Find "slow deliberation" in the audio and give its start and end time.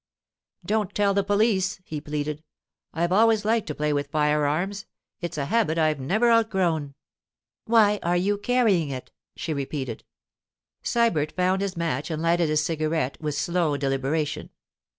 13.35-14.49